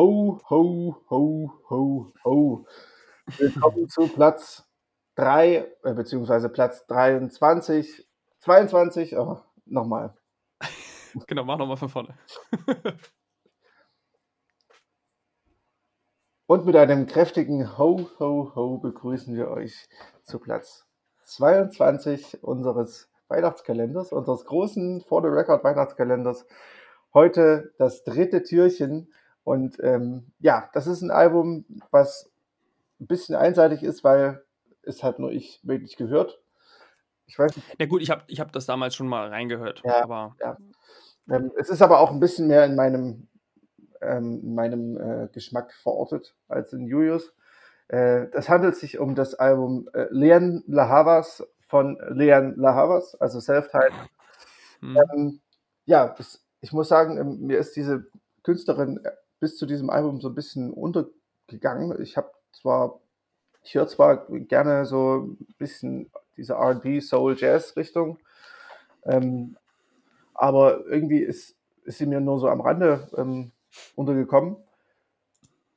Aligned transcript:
Ho, 0.00 0.40
ho, 0.48 0.96
ho, 1.10 1.52
ho, 1.68 2.12
ho. 2.24 2.64
Willkommen 3.36 3.86
zu 3.90 4.08
Platz 4.08 4.66
3, 5.16 5.56
äh, 5.82 5.92
beziehungsweise 5.92 6.48
Platz 6.48 6.86
23, 6.86 8.08
22, 8.38 9.18
oh, 9.18 9.42
nochmal. 9.66 10.14
Genau, 11.26 11.44
mach 11.44 11.58
nochmal 11.58 11.76
von 11.76 11.90
vorne. 11.90 12.16
Und 16.46 16.64
mit 16.64 16.76
einem 16.76 17.06
kräftigen 17.06 17.76
Ho, 17.76 18.08
ho, 18.18 18.52
ho 18.54 18.78
begrüßen 18.78 19.36
wir 19.36 19.50
euch 19.50 19.86
zu 20.22 20.38
Platz 20.38 20.86
22 21.24 22.42
unseres 22.42 23.10
Weihnachtskalenders, 23.28 24.12
unseres 24.12 24.46
großen 24.46 25.02
For 25.02 25.20
the 25.20 25.28
Record 25.28 25.62
Weihnachtskalenders. 25.62 26.46
Heute 27.12 27.74
das 27.76 28.02
dritte 28.02 28.42
Türchen. 28.44 29.12
Und 29.44 29.78
ähm, 29.82 30.32
ja, 30.38 30.70
das 30.72 30.86
ist 30.86 31.02
ein 31.02 31.10
Album, 31.10 31.64
was 31.90 32.30
ein 33.00 33.06
bisschen 33.06 33.34
einseitig 33.34 33.82
ist, 33.82 34.04
weil 34.04 34.44
es 34.82 35.02
hat 35.02 35.18
nur 35.18 35.32
ich 35.32 35.60
wirklich 35.62 35.96
gehört. 35.96 36.40
Ich 37.26 37.38
weiß 37.38 37.56
nicht. 37.56 37.80
Ja 37.80 37.86
gut, 37.86 38.02
ich 38.02 38.10
habe 38.10 38.22
ich 38.26 38.40
hab 38.40 38.52
das 38.52 38.66
damals 38.66 38.94
schon 38.94 39.08
mal 39.08 39.28
reingehört. 39.28 39.82
Ja, 39.84 40.02
aber 40.02 40.36
ja. 40.40 40.56
Ähm, 41.30 41.52
es 41.56 41.68
ist 41.68 41.82
aber 41.82 42.00
auch 42.00 42.10
ein 42.10 42.20
bisschen 42.20 42.48
mehr 42.48 42.64
in 42.64 42.74
meinem, 42.74 43.28
ähm, 44.00 44.40
in 44.42 44.54
meinem 44.54 44.96
äh, 44.96 45.28
Geschmack 45.32 45.72
verortet 45.74 46.34
als 46.48 46.72
in 46.72 46.86
Julius. 46.86 47.32
Äh, 47.88 48.28
das 48.32 48.48
handelt 48.48 48.76
sich 48.76 48.98
um 48.98 49.14
das 49.14 49.34
Album 49.34 49.88
äh, 49.92 50.06
Leon 50.10 50.64
Lahavas 50.66 51.46
von 51.68 51.98
Leon 52.08 52.56
Lahavas, 52.56 53.14
also 53.20 53.40
Self-Titled. 53.40 53.92
Hm. 54.80 54.96
Ähm, 54.96 55.40
ja, 55.84 56.14
das, 56.16 56.44
ich 56.60 56.72
muss 56.72 56.88
sagen, 56.88 57.16
ähm, 57.16 57.46
mir 57.46 57.58
ist 57.58 57.76
diese 57.76 58.06
Künstlerin 58.42 59.00
äh, 59.04 59.10
bis 59.40 59.56
zu 59.56 59.66
diesem 59.66 59.90
Album 59.90 60.20
so 60.20 60.28
ein 60.28 60.34
bisschen 60.34 60.72
untergegangen. 60.72 62.00
Ich 62.02 62.16
habe 62.16 62.30
zwar, 62.52 63.00
ich 63.62 63.74
höre 63.74 63.88
zwar 63.88 64.26
gerne 64.28 64.86
so 64.86 65.26
ein 65.26 65.54
bisschen 65.58 66.10
diese 66.36 66.54
RB, 66.54 67.02
Soul, 67.02 67.36
Jazz-Richtung, 67.36 68.18
ähm, 69.04 69.56
aber 70.34 70.86
irgendwie 70.86 71.20
ist, 71.20 71.56
ist 71.84 71.98
sie 71.98 72.06
mir 72.06 72.20
nur 72.20 72.38
so 72.38 72.48
am 72.48 72.60
Rande 72.60 73.08
ähm, 73.16 73.50
untergekommen. 73.96 74.56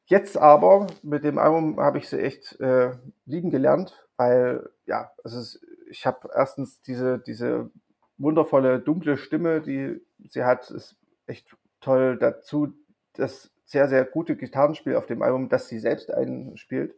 Jetzt 0.05 0.37
aber 0.37 0.87
mit 1.01 1.23
dem 1.23 1.37
Album 1.37 1.79
habe 1.79 1.97
ich 1.97 2.09
sie 2.09 2.19
echt 2.19 2.59
äh, 2.59 2.91
lieben 3.25 3.49
gelernt, 3.49 4.05
weil 4.17 4.69
ja, 4.85 5.11
es 5.23 5.33
ist 5.33 5.65
ich 5.93 6.07
habe 6.07 6.29
erstens 6.33 6.81
diese, 6.81 7.19
diese 7.19 7.69
wundervolle 8.17 8.79
dunkle 8.79 9.15
Stimme, 9.15 9.61
die 9.61 10.01
sie 10.27 10.43
hat, 10.43 10.69
ist 10.71 10.95
echt 11.27 11.55
toll. 11.81 12.17
Dazu 12.17 12.73
das 13.13 13.51
sehr, 13.65 13.87
sehr 13.87 14.05
gute 14.05 14.35
Gitarrenspiel 14.35 14.95
auf 14.95 15.05
dem 15.05 15.21
Album, 15.21 15.49
das 15.49 15.67
sie 15.67 15.79
selbst 15.79 16.11
einspielt. 16.11 16.95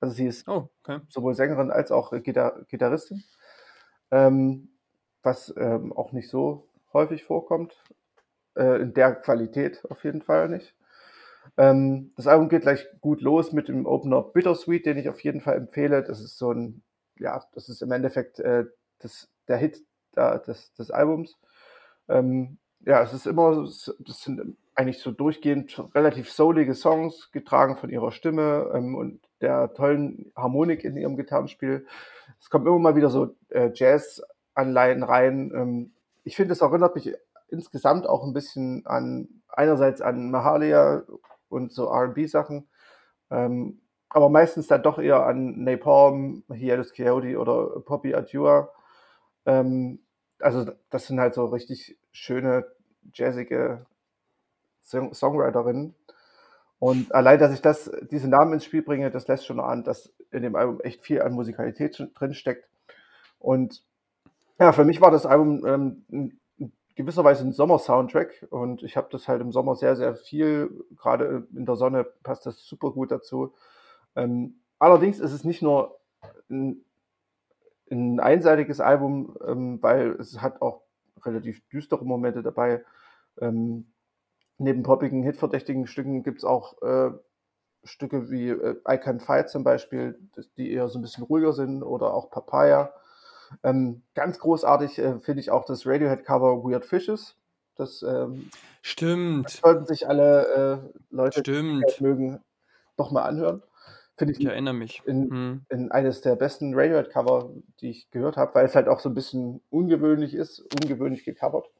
Also 0.00 0.14
sie 0.14 0.26
ist 0.26 0.48
oh, 0.48 0.68
okay. 0.82 1.00
sowohl 1.08 1.34
Sängerin 1.34 1.70
als 1.70 1.92
auch 1.92 2.12
Gitar 2.22 2.64
Gitarristin, 2.68 3.22
ähm, 4.10 4.68
was 5.22 5.54
ähm, 5.56 5.92
auch 5.92 6.12
nicht 6.12 6.28
so 6.28 6.68
häufig 6.92 7.24
vorkommt. 7.24 7.74
Äh, 8.54 8.82
in 8.82 8.94
der 8.94 9.14
Qualität 9.14 9.82
auf 9.88 10.04
jeden 10.04 10.22
Fall 10.22 10.48
nicht. 10.48 10.74
Ähm, 11.56 12.12
das 12.16 12.26
Album 12.26 12.48
geht 12.48 12.62
gleich 12.62 12.86
gut 13.00 13.20
los 13.20 13.52
mit 13.52 13.68
dem 13.68 13.86
Opener 13.86 14.22
Bittersweet, 14.22 14.86
den 14.86 14.98
ich 14.98 15.08
auf 15.08 15.20
jeden 15.20 15.40
Fall 15.40 15.56
empfehle. 15.56 16.02
Das 16.02 16.20
ist 16.20 16.36
so 16.36 16.52
ein 16.52 16.82
ja, 17.18 17.44
das 17.54 17.68
ist 17.68 17.82
im 17.82 17.92
Endeffekt 17.92 18.40
äh, 18.40 18.64
das, 18.98 19.28
der 19.48 19.56
Hit 19.56 19.84
da, 20.12 20.38
des, 20.38 20.72
des 20.74 20.90
Albums. 20.90 21.38
Ähm, 22.08 22.58
ja, 22.84 23.02
es 23.02 23.12
ist 23.12 23.26
immer, 23.26 23.62
das 23.64 24.22
sind 24.22 24.56
eigentlich 24.74 25.00
so 25.00 25.10
durchgehend 25.10 25.82
relativ 25.94 26.30
soulige 26.30 26.74
Songs, 26.74 27.30
getragen 27.30 27.76
von 27.76 27.90
ihrer 27.90 28.10
Stimme 28.10 28.70
ähm, 28.74 28.94
und 28.94 29.20
der 29.40 29.72
tollen 29.74 30.32
Harmonik 30.36 30.84
in 30.84 30.96
ihrem 30.96 31.16
Gitarrenspiel. 31.16 31.86
Es 32.40 32.50
kommt 32.50 32.66
immer 32.66 32.78
mal 32.78 32.96
wieder 32.96 33.10
so 33.10 33.34
äh, 33.50 33.70
Jazz-Anleihen 33.72 35.02
rein. 35.02 35.52
Ähm, 35.54 35.92
ich 36.24 36.36
finde, 36.36 36.52
es 36.52 36.60
erinnert 36.60 36.94
mich 36.94 37.12
insgesamt 37.48 38.06
auch 38.06 38.24
ein 38.24 38.32
bisschen 38.32 38.86
an, 38.86 39.28
einerseits 39.48 40.00
an 40.00 40.30
Mahalia 40.30 41.02
und 41.48 41.72
so 41.72 41.88
R&B-Sachen, 41.88 42.68
ähm, 43.30 43.80
aber 44.08 44.28
meistens 44.28 44.66
dann 44.66 44.82
doch 44.82 44.98
eher 44.98 45.26
an 45.26 45.64
Napalm, 45.64 46.44
Hiatus 46.52 46.94
Coyote 46.94 47.38
oder 47.38 47.80
Poppy 47.80 48.14
Adjua. 48.14 48.70
Ähm, 49.46 50.00
also 50.42 50.72
das 50.90 51.06
sind 51.06 51.20
halt 51.20 51.34
so 51.34 51.46
richtig 51.46 51.98
schöne, 52.12 52.66
jazzige 53.14 53.86
Song 54.82 55.14
Songwriterinnen. 55.14 55.94
Und 56.78 57.14
allein, 57.14 57.38
dass 57.38 57.52
ich 57.52 57.62
das, 57.62 57.90
diese 58.10 58.28
Namen 58.28 58.54
ins 58.54 58.64
Spiel 58.64 58.82
bringe, 58.82 59.10
das 59.10 59.28
lässt 59.28 59.46
schon 59.46 59.60
an, 59.60 59.84
dass 59.84 60.12
in 60.32 60.42
dem 60.42 60.56
Album 60.56 60.80
echt 60.80 61.04
viel 61.04 61.22
an 61.22 61.32
Musikalität 61.32 61.96
drin 62.14 62.34
steckt. 62.34 62.68
Und 63.38 63.84
ja, 64.58 64.72
für 64.72 64.84
mich 64.84 65.00
war 65.00 65.10
das 65.10 65.26
Album 65.26 65.64
ähm, 65.66 66.04
in 66.08 66.40
gewisser 66.94 67.24
Weise 67.24 67.44
ein 67.44 67.52
Sommer-Soundtrack 67.52 68.46
und 68.50 68.82
ich 68.82 68.96
habe 68.96 69.08
das 69.10 69.28
halt 69.28 69.40
im 69.40 69.52
Sommer 69.52 69.76
sehr, 69.76 69.96
sehr 69.96 70.14
viel, 70.14 70.84
gerade 70.96 71.46
in 71.54 71.66
der 71.66 71.76
Sonne 71.76 72.04
passt 72.22 72.46
das 72.46 72.64
super 72.64 72.90
gut 72.90 73.10
dazu. 73.10 73.54
Ähm, 74.14 74.56
allerdings 74.78 75.20
ist 75.20 75.32
es 75.32 75.44
nicht 75.44 75.62
nur 75.62 75.98
ein, 76.50 76.84
ein 77.92 78.20
einseitiges 78.20 78.80
Album, 78.80 79.36
ähm, 79.46 79.82
weil 79.82 80.12
es 80.12 80.40
hat 80.40 80.62
auch 80.62 80.82
relativ 81.24 81.66
düstere 81.68 82.04
Momente 82.04 82.42
dabei. 82.42 82.84
Ähm, 83.40 83.92
neben 84.58 84.82
poppigen, 84.82 85.22
hitverdächtigen 85.22 85.86
Stücken 85.86 86.22
gibt 86.22 86.38
es 86.38 86.44
auch 86.44 86.80
äh, 86.82 87.10
Stücke 87.84 88.30
wie 88.30 88.50
äh, 88.50 88.76
I 88.88 88.98
Can 88.98 89.20
Fight 89.20 89.50
zum 89.50 89.64
Beispiel, 89.64 90.18
die 90.56 90.72
eher 90.72 90.88
so 90.88 90.98
ein 90.98 91.02
bisschen 91.02 91.24
ruhiger 91.24 91.52
sind, 91.52 91.82
oder 91.82 92.14
auch 92.14 92.30
Papaya. 92.30 92.92
Ähm, 93.62 94.02
ganz 94.14 94.38
großartig 94.38 94.98
äh, 94.98 95.18
finde 95.20 95.40
ich 95.40 95.50
auch 95.50 95.64
das 95.64 95.86
Radiohead-Cover 95.86 96.64
Weird 96.64 96.84
Fishes. 96.84 97.36
Das 97.76 98.02
ähm, 98.02 98.50
stimmt. 98.82 99.46
Das 99.46 99.56
sollten 99.56 99.86
sich 99.86 100.08
alle 100.08 100.82
äh, 100.82 100.98
Leute, 101.10 101.40
Stimmt. 101.40 101.84
die 101.98 102.02
mögen, 102.02 102.40
doch 102.96 103.10
mal 103.10 103.22
anhören. 103.22 103.62
Finde 104.16 104.34
ich, 104.34 104.40
ich 104.40 104.46
erinnere 104.46 104.74
mich. 104.74 105.02
In, 105.06 105.30
hm. 105.30 105.66
in 105.70 105.90
eines 105.90 106.20
der 106.20 106.36
besten 106.36 106.74
Radiohead-Cover, 106.74 107.50
die 107.80 107.90
ich 107.90 108.10
gehört 108.10 108.36
habe, 108.36 108.54
weil 108.54 108.66
es 108.66 108.74
halt 108.74 108.88
auch 108.88 109.00
so 109.00 109.08
ein 109.08 109.14
bisschen 109.14 109.60
ungewöhnlich 109.70 110.34
ist, 110.34 110.60
ungewöhnlich 110.82 111.24
gecovert. 111.24 111.70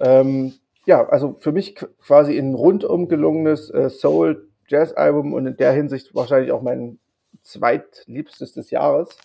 Ähm, 0.00 0.54
ja, 0.86 1.06
also 1.08 1.36
für 1.40 1.52
mich 1.52 1.74
quasi 1.74 2.38
ein 2.38 2.54
rundum 2.54 3.08
gelungenes 3.08 3.70
äh, 3.70 3.90
Soul-Jazz-Album 3.90 5.32
und 5.32 5.46
in 5.46 5.56
der 5.56 5.72
Hinsicht 5.72 6.14
wahrscheinlich 6.14 6.52
auch 6.52 6.62
mein 6.62 6.98
zweitliebstes 7.42 8.52
des 8.52 8.70
Jahres. 8.70 9.16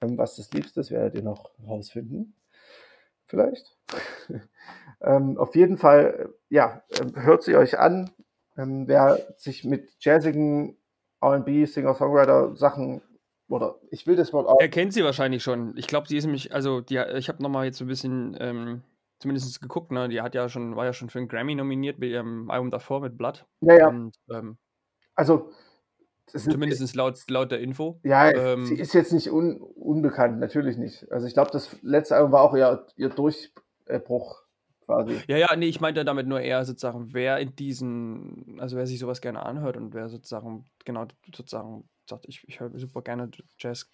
Ähm, 0.00 0.18
was 0.18 0.36
das 0.36 0.52
Liebste 0.52 0.80
ist, 0.80 0.90
werdet 0.90 1.14
ihr 1.14 1.22
noch 1.22 1.50
rausfinden. 1.66 2.34
Vielleicht. 3.26 3.76
ähm, 5.00 5.38
auf 5.38 5.56
jeden 5.56 5.78
Fall, 5.78 6.30
ja, 6.48 6.82
ähm, 7.00 7.12
hört 7.16 7.42
sie 7.42 7.56
euch 7.56 7.78
an. 7.78 8.10
Ähm, 8.56 8.86
wer 8.86 9.18
sich 9.36 9.64
mit 9.64 9.90
jazzigen 9.98 10.76
RB, 11.24 11.66
Singer-Songwriter-Sachen 11.66 13.02
oder 13.48 13.76
ich 13.90 14.06
will 14.06 14.16
das 14.16 14.32
Wort 14.32 14.48
auch. 14.48 14.60
Er 14.60 14.68
kennt 14.68 14.92
sie 14.92 15.04
wahrscheinlich 15.04 15.42
schon. 15.42 15.76
Ich 15.76 15.86
glaube, 15.86 16.08
sie 16.08 16.16
ist 16.16 16.24
nämlich, 16.24 16.54
also 16.54 16.80
die, 16.80 16.96
ich 16.96 17.28
habe 17.28 17.42
nochmal 17.42 17.66
jetzt 17.66 17.78
so 17.78 17.84
ein 17.84 17.88
bisschen 17.88 18.36
ähm, 18.40 18.82
zumindest 19.18 19.60
geguckt, 19.60 19.92
ne? 19.92 20.08
Die 20.08 20.20
hat 20.20 20.34
ja 20.34 20.48
schon, 20.48 20.76
war 20.76 20.84
ja 20.84 20.92
schon 20.92 21.10
für 21.10 21.18
einen 21.18 21.28
Grammy 21.28 21.54
nominiert 21.54 21.98
mit 21.98 22.10
ihrem 22.10 22.50
Album 22.50 22.70
davor 22.70 23.00
mit 23.00 23.16
Blood. 23.16 23.46
Ja, 23.60 23.78
ja. 23.78 23.88
Und, 23.88 24.16
ähm, 24.30 24.58
also 25.14 25.50
zumindest 26.26 26.80
ist, 26.80 26.96
laut, 26.96 27.18
laut 27.28 27.50
der 27.50 27.60
Info. 27.60 28.00
Ja, 28.02 28.30
ähm, 28.30 28.66
sie 28.66 28.78
ist 28.78 28.94
jetzt 28.94 29.12
nicht 29.12 29.30
un, 29.30 29.60
unbekannt, 29.60 30.40
natürlich 30.40 30.76
nicht. 30.76 31.10
Also 31.12 31.26
ich 31.26 31.34
glaube, 31.34 31.50
das 31.50 31.76
letzte 31.82 32.16
Album 32.16 32.32
war 32.32 32.42
auch 32.42 32.54
ihr, 32.54 32.86
ihr 32.96 33.10
Durchbruch 33.10 34.43
quasi. 34.84 35.20
Ja, 35.28 35.36
ja, 35.36 35.56
nee, 35.56 35.66
ich 35.66 35.80
meinte 35.80 36.04
damit 36.04 36.26
nur 36.26 36.40
eher 36.40 36.64
sozusagen, 36.64 37.12
wer 37.12 37.38
in 37.38 37.54
diesen, 37.56 38.58
also 38.60 38.76
wer 38.76 38.86
sich 38.86 38.98
sowas 38.98 39.20
gerne 39.20 39.44
anhört 39.44 39.76
und 39.76 39.94
wer 39.94 40.08
sozusagen, 40.08 40.66
genau, 40.84 41.06
sozusagen 41.34 41.88
sagt, 42.08 42.26
ich, 42.28 42.46
ich 42.46 42.60
höre 42.60 42.76
super 42.78 43.02
gerne 43.02 43.30
Jazz, 43.58 43.90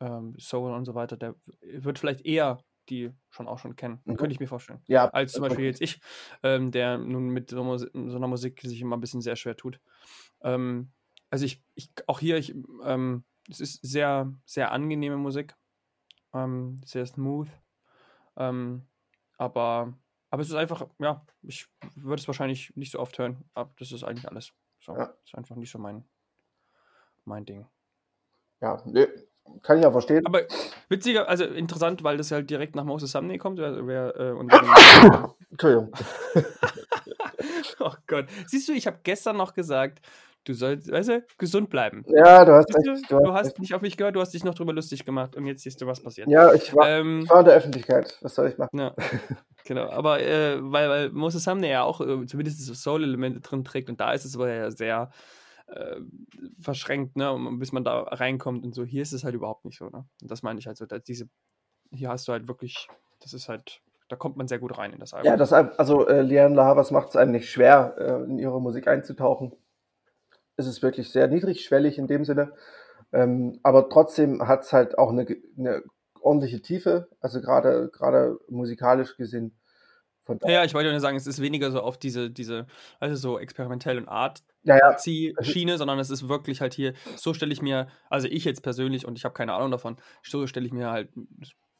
ähm, 0.00 0.34
Soul 0.38 0.72
und 0.72 0.84
so 0.84 0.94
weiter, 0.94 1.16
der 1.16 1.34
wird 1.60 1.98
vielleicht 1.98 2.24
eher 2.24 2.58
die 2.88 3.12
schon 3.30 3.48
auch 3.48 3.58
schon 3.58 3.76
kennen. 3.76 4.00
Mhm. 4.04 4.16
Könnte 4.16 4.32
ich 4.32 4.40
mir 4.40 4.46
vorstellen. 4.46 4.80
Ja. 4.86 5.08
Als 5.10 5.32
zum 5.32 5.42
Beispiel 5.42 5.64
jetzt 5.64 5.80
ich, 5.80 6.00
ähm, 6.42 6.70
der 6.70 6.98
nun 6.98 7.28
mit 7.28 7.50
so, 7.50 7.76
so, 7.76 7.88
einer 7.92 8.28
Musik 8.28 8.60
sich 8.62 8.80
immer 8.80 8.96
ein 8.96 9.00
bisschen 9.00 9.20
sehr 9.20 9.36
schwer 9.36 9.56
tut. 9.56 9.80
Ähm, 10.42 10.90
also 11.30 11.44
ich, 11.44 11.62
ich, 11.74 11.90
auch 12.06 12.20
hier, 12.20 12.38
ich, 12.38 12.54
ähm, 12.84 13.24
es 13.48 13.60
ist 13.60 13.80
sehr, 13.82 14.32
sehr 14.44 14.72
angenehme 14.72 15.16
Musik. 15.16 15.54
Ähm, 16.34 16.80
sehr 16.84 17.06
smooth. 17.06 17.48
Ähm, 18.36 18.86
aber 19.36 19.94
aber 20.30 20.42
es 20.42 20.48
ist 20.48 20.54
einfach, 20.54 20.86
ja, 20.98 21.24
ich 21.42 21.68
würde 21.94 22.20
es 22.20 22.28
wahrscheinlich 22.28 22.74
nicht 22.76 22.92
so 22.92 22.98
oft 22.98 23.18
hören, 23.18 23.44
aber 23.54 23.70
das 23.78 23.92
ist 23.92 24.04
eigentlich 24.04 24.28
alles. 24.28 24.52
So, 24.80 24.94
ja. 24.94 25.14
ist 25.24 25.34
einfach 25.34 25.56
nicht 25.56 25.70
so 25.70 25.78
mein, 25.78 26.04
mein 27.24 27.44
Ding. 27.44 27.66
Ja, 28.60 28.82
nee, 28.84 29.06
kann 29.62 29.78
ich 29.78 29.84
ja 29.84 29.90
verstehen. 29.90 30.26
Aber 30.26 30.42
witziger, 30.88 31.28
also 31.28 31.44
interessant, 31.44 32.02
weil 32.02 32.16
das 32.16 32.30
halt 32.30 32.50
direkt 32.50 32.74
nach 32.74 32.84
Moses 32.84 33.12
Sumney 33.12 33.38
kommt. 33.38 33.58
Wer, 33.58 33.86
wer, 33.86 34.16
äh, 34.16 34.32
und 34.32 34.52
Entschuldigung. 35.50 35.92
oh 37.80 37.94
Gott. 38.06 38.26
Siehst 38.46 38.68
du, 38.68 38.72
ich 38.72 38.86
habe 38.86 38.98
gestern 39.02 39.36
noch 39.36 39.54
gesagt, 39.54 40.00
du 40.48 40.54
sollst, 40.54 40.90
weißt 40.90 41.08
du, 41.10 41.24
gesund 41.38 41.70
bleiben. 41.70 42.04
Ja, 42.08 42.44
du 42.44 42.52
hast 42.52 42.68
Siehst 42.72 42.88
recht. 42.88 43.10
du, 43.10 43.16
Du 43.18 43.24
du 43.24 43.32
hast 43.34 43.46
recht. 43.48 43.58
nicht 43.60 43.74
auf 43.74 43.82
mich 43.82 43.96
gehört, 43.96 44.16
du 44.16 44.20
hast 44.20 44.32
dich 44.34 44.44
noch 44.44 44.54
drüber 44.54 44.72
lustig 44.72 45.04
gemacht 45.04 45.36
und 45.36 45.46
jetzt 45.46 45.62
siehst 45.62 45.80
du, 45.80 45.86
was 45.86 46.02
passiert. 46.02 46.28
Ja, 46.28 46.52
ich 46.54 46.74
war, 46.74 46.88
Ähm, 46.88 47.20
ich 47.24 47.30
war 47.30 47.40
in 47.40 47.44
der 47.46 47.54
Öffentlichkeit. 47.54 48.18
Was 48.22 48.34
soll 48.34 48.48
ich 48.48 48.58
machen? 48.58 48.78
Ja, 48.78 48.94
genau. 49.64 49.88
Aber 49.90 50.20
äh, 50.20 50.56
weil, 50.60 50.88
weil 50.88 51.10
Moses 51.10 51.44
Sumner 51.44 51.68
ja 51.68 51.82
auch 51.82 52.00
äh, 52.00 52.26
zumindest 52.26 52.64
so 52.64 52.74
Soul-Elemente 52.74 53.40
drin 53.40 53.64
trägt 53.64 53.88
und 53.90 54.00
da 54.00 54.12
ist 54.12 54.24
es 54.24 54.34
aber 54.36 54.52
ja 54.52 54.70
sehr 54.70 55.10
äh, 55.68 55.96
verschränkt, 56.60 57.16
ne, 57.16 57.36
bis 57.58 57.72
man 57.72 57.84
da 57.84 58.00
reinkommt 58.02 58.64
und 58.64 58.74
so. 58.74 58.84
Hier 58.84 59.02
ist 59.02 59.12
es 59.12 59.24
halt 59.24 59.34
überhaupt 59.34 59.64
nicht 59.64 59.78
so, 59.78 59.86
ne? 59.90 60.06
Und 60.22 60.30
das 60.30 60.42
meine 60.42 60.58
ich 60.58 60.66
halt 60.66 60.76
so, 60.78 60.86
dass 60.86 61.02
diese, 61.02 61.28
hier 61.92 62.08
hast 62.08 62.26
du 62.28 62.32
halt 62.32 62.48
wirklich, 62.48 62.88
das 63.20 63.34
ist 63.34 63.48
halt, 63.48 63.80
da 64.08 64.16
kommt 64.16 64.38
man 64.38 64.48
sehr 64.48 64.58
gut 64.58 64.78
rein 64.78 64.94
in 64.94 64.98
das 65.00 65.12
Album. 65.12 65.30
Ja, 65.30 65.36
das, 65.36 65.52
also 65.52 66.08
äh, 66.08 66.22
Liane 66.22 66.54
Lahavas 66.54 66.90
macht 66.90 67.10
es 67.10 67.16
einem 67.16 67.32
nicht 67.32 67.50
schwer, 67.50 67.94
äh, 67.98 68.24
in 68.24 68.38
ihre 68.38 68.60
Musik 68.62 68.88
einzutauchen. 68.88 69.52
Es 70.58 70.66
ist 70.66 70.82
wirklich 70.82 71.10
sehr 71.10 71.28
niedrigschwellig 71.28 71.96
in 71.96 72.06
dem 72.06 72.26
Sinne. 72.26 72.52
Ähm, 73.12 73.58
aber 73.62 73.88
trotzdem 73.88 74.46
hat 74.46 74.64
es 74.64 74.72
halt 74.74 74.98
auch 74.98 75.10
eine, 75.10 75.26
eine 75.56 75.82
ordentliche 76.20 76.60
Tiefe, 76.60 77.08
also 77.20 77.40
gerade 77.40 77.88
gerade 77.92 78.38
musikalisch 78.48 79.16
gesehen. 79.16 79.54
Ja, 80.42 80.50
ja, 80.50 80.64
ich 80.64 80.74
wollte 80.74 80.90
nur 80.90 81.00
sagen, 81.00 81.16
es 81.16 81.26
ist 81.26 81.40
weniger 81.40 81.70
so 81.70 81.80
auf 81.80 81.96
diese, 81.96 82.30
diese, 82.30 82.66
also 83.00 83.16
so 83.16 83.38
experimentell 83.38 83.96
und 83.96 84.08
Art 84.08 84.42
ja, 84.62 84.76
ja, 84.76 84.98
Schiene, 85.42 85.78
sondern 85.78 85.98
es 85.98 86.10
ist 86.10 86.28
wirklich 86.28 86.60
halt 86.60 86.74
hier, 86.74 86.92
so 87.16 87.32
stelle 87.32 87.50
ich 87.50 87.62
mir, 87.62 87.88
also 88.10 88.28
ich 88.28 88.44
jetzt 88.44 88.62
persönlich 88.62 89.06
und 89.06 89.16
ich 89.16 89.24
habe 89.24 89.32
keine 89.32 89.54
Ahnung 89.54 89.70
davon, 89.70 89.96
so 90.22 90.46
stelle 90.46 90.66
ich 90.66 90.72
mir 90.72 90.90
halt 90.90 91.08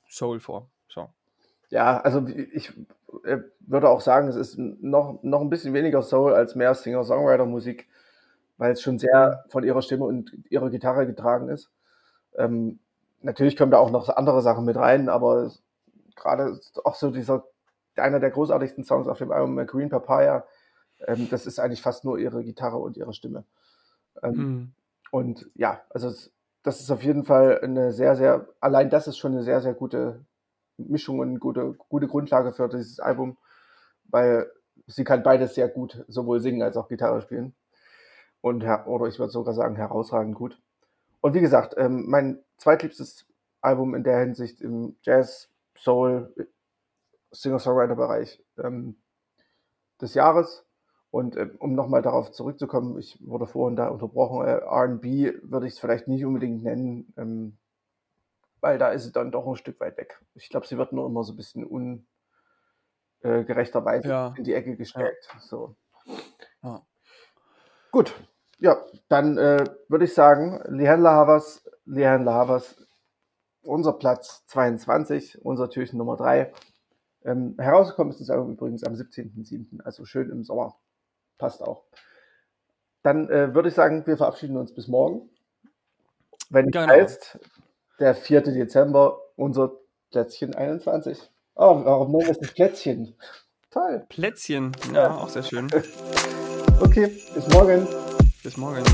Soul 0.08 0.40
vor. 0.40 0.70
So. 0.88 1.10
ja, 1.68 2.00
also 2.00 2.26
ich 2.26 2.72
äh, 3.24 3.38
würde 3.60 3.90
auch 3.90 4.00
sagen, 4.00 4.28
es 4.28 4.36
ist 4.36 4.56
noch, 4.56 5.22
noch 5.22 5.42
ein 5.42 5.50
bisschen 5.50 5.74
weniger 5.74 6.00
Soul 6.00 6.32
als 6.32 6.54
mehr 6.54 6.74
Singer-Songwriter-Musik, 6.74 7.86
weil 8.58 8.72
es 8.72 8.82
schon 8.82 8.98
sehr 8.98 9.44
von 9.48 9.64
ihrer 9.64 9.82
Stimme 9.82 10.04
und 10.04 10.32
ihrer 10.50 10.70
Gitarre 10.70 11.06
getragen 11.06 11.48
ist. 11.48 11.70
Ähm, 12.36 12.78
natürlich 13.22 13.56
kommen 13.56 13.70
da 13.70 13.78
auch 13.78 13.90
noch 13.90 14.08
andere 14.08 14.42
Sachen 14.42 14.64
mit 14.64 14.76
rein, 14.76 15.08
aber 15.08 15.50
gerade 16.16 16.60
auch 16.84 16.94
so 16.94 17.10
dieser, 17.10 17.44
einer 17.96 18.20
der 18.20 18.30
großartigsten 18.30 18.84
Songs 18.84 19.08
auf 19.08 19.18
dem 19.18 19.32
Album, 19.32 19.56
Green 19.66 19.88
Papaya, 19.88 20.44
ähm, 21.06 21.28
das 21.30 21.46
ist 21.46 21.58
eigentlich 21.58 21.82
fast 21.82 22.04
nur 22.04 22.18
ihre 22.18 22.44
Gitarre 22.44 22.78
und 22.78 22.96
ihre 22.96 23.14
Stimme. 23.14 23.44
Ähm, 24.22 24.34
Hm. 24.34 24.72
Und 25.10 25.50
ja, 25.54 25.80
also 25.90 26.12
das 26.62 26.80
ist 26.80 26.90
auf 26.90 27.02
jeden 27.02 27.24
Fall 27.24 27.60
eine 27.62 27.92
sehr, 27.92 28.16
sehr, 28.16 28.46
allein 28.60 28.90
das 28.90 29.08
ist 29.08 29.16
schon 29.18 29.32
eine 29.32 29.42
sehr, 29.42 29.60
sehr 29.62 29.74
gute 29.74 30.24
Mischung 30.76 31.18
und 31.18 31.28
eine 31.30 31.38
gute, 31.38 31.74
gute 31.88 32.08
Grundlage 32.08 32.52
für 32.52 32.68
dieses 32.68 33.00
Album, 33.00 33.36
weil 34.04 34.50
sie 34.86 35.04
kann 35.04 35.22
beides 35.22 35.54
sehr 35.54 35.68
gut, 35.68 36.04
sowohl 36.08 36.40
singen 36.40 36.62
als 36.62 36.76
auch 36.76 36.88
Gitarre 36.88 37.22
spielen. 37.22 37.54
Und 38.40 38.64
oder 38.64 39.06
ich 39.06 39.18
würde 39.18 39.32
sogar 39.32 39.54
sagen, 39.54 39.76
herausragend 39.76 40.34
gut. 40.34 40.60
Und 41.20 41.34
wie 41.34 41.40
gesagt, 41.40 41.74
ähm, 41.76 42.04
mein 42.08 42.38
zweitliebstes 42.56 43.26
Album 43.60 43.94
in 43.94 44.04
der 44.04 44.20
Hinsicht 44.20 44.60
im 44.60 44.96
Jazz, 45.02 45.50
Soul, 45.76 46.32
Singer-Songwriter-Bereich 47.32 48.42
ähm, 48.58 48.96
des 50.00 50.14
Jahres. 50.14 50.64
Und 51.10 51.36
ähm, 51.36 51.56
um 51.58 51.74
nochmal 51.74 52.02
darauf 52.02 52.30
zurückzukommen, 52.30 52.98
ich 52.98 53.18
wurde 53.26 53.46
vorhin 53.46 53.76
da 53.76 53.88
unterbrochen, 53.88 54.46
äh, 54.46 54.60
RB 54.64 55.42
würde 55.42 55.66
ich 55.66 55.72
es 55.74 55.78
vielleicht 55.78 56.06
nicht 56.06 56.24
unbedingt 56.24 56.62
nennen, 56.62 57.12
ähm, 57.16 57.56
weil 58.60 58.78
da 58.78 58.90
ist 58.90 59.04
sie 59.04 59.12
dann 59.12 59.32
doch 59.32 59.46
ein 59.46 59.56
Stück 59.56 59.80
weit 59.80 59.96
weg. 59.96 60.20
Ich 60.34 60.48
glaube, 60.50 60.66
sie 60.66 60.76
wird 60.76 60.92
nur 60.92 61.06
immer 61.06 61.24
so 61.24 61.32
ein 61.32 61.36
bisschen 61.36 61.64
ungerechterweise 63.22 64.08
Ja. 64.08 64.34
in 64.36 64.44
die 64.44 64.54
Ecke 64.54 64.76
gestellt. 64.76 65.16
So. 65.40 65.74
Ja. 66.62 66.82
Gut, 67.90 68.14
ja, 68.58 68.76
dann 69.08 69.38
äh, 69.38 69.64
würde 69.88 70.04
ich 70.04 70.14
sagen, 70.14 70.60
Lihan 70.68 71.00
Lahavas, 71.00 71.62
Lihan 71.84 72.24
Lahavas, 72.24 72.76
unser 73.62 73.92
Platz 73.94 74.44
22, 74.46 75.44
unser 75.44 75.70
Türchen 75.70 75.98
Nummer 75.98 76.16
3. 76.16 76.52
Ähm, 77.24 77.54
herausgekommen 77.58 78.12
ist 78.12 78.20
das 78.20 78.30
Album 78.30 78.52
übrigens 78.52 78.84
am 78.84 78.94
17.07., 78.94 79.82
also 79.82 80.04
schön 80.04 80.30
im 80.30 80.44
Sommer. 80.44 80.76
Passt 81.38 81.62
auch. 81.62 81.84
Dann 83.02 83.28
äh, 83.30 83.54
würde 83.54 83.68
ich 83.68 83.74
sagen, 83.74 84.06
wir 84.06 84.16
verabschieden 84.16 84.56
uns 84.56 84.74
bis 84.74 84.88
morgen. 84.88 85.30
Wenn 86.50 86.70
Genau. 86.70 86.88
heißt, 86.88 87.38
der 88.00 88.14
4. 88.14 88.42
Dezember, 88.42 89.18
unser 89.36 89.72
Plätzchen 90.10 90.54
21. 90.54 91.30
Oh, 91.54 91.84
warum 91.84 92.12
nennen 92.12 92.24
wir 92.26 92.30
es 92.32 92.40
nicht 92.40 92.54
Plätzchen? 92.54 93.14
Toll. 93.70 94.04
Plätzchen, 94.08 94.72
ja, 94.92 95.02
Ja. 95.04 95.16
auch 95.16 95.28
sehr 95.28 95.42
schön. 95.42 95.68
Okay, 96.80 97.10
bis 97.34 97.48
morgen. 97.48 97.86
Bis 98.42 98.56
morgen. 98.56 98.84